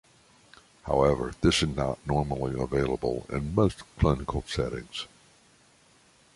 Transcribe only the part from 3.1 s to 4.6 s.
in most clinical